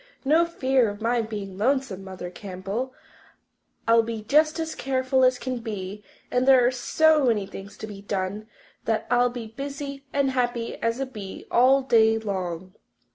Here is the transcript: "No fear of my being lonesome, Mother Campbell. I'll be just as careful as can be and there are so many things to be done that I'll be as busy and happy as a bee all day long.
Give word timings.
"No 0.25 0.47
fear 0.47 0.89
of 0.89 0.99
my 0.99 1.21
being 1.21 1.59
lonesome, 1.59 2.03
Mother 2.03 2.31
Campbell. 2.31 2.91
I'll 3.87 4.01
be 4.01 4.23
just 4.23 4.59
as 4.59 4.73
careful 4.73 5.23
as 5.23 5.37
can 5.37 5.59
be 5.59 6.03
and 6.31 6.47
there 6.47 6.65
are 6.65 6.71
so 6.71 7.25
many 7.27 7.45
things 7.45 7.77
to 7.77 7.85
be 7.85 8.01
done 8.01 8.47
that 8.85 9.05
I'll 9.11 9.29
be 9.29 9.45
as 9.45 9.51
busy 9.55 10.03
and 10.11 10.31
happy 10.31 10.75
as 10.81 10.99
a 10.99 11.05
bee 11.05 11.45
all 11.51 11.83
day 11.83 12.17
long. 12.17 12.73